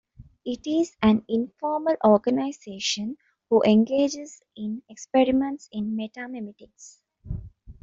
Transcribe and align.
It 0.43 0.65
is 0.65 0.97
an 1.03 1.23
informal 1.29 1.95
organization 2.03 3.17
who 3.51 3.61
engages 3.61 4.41
in 4.57 4.81
experiments 4.89 5.69
in 5.71 5.95
Metamemetics. 5.95 6.97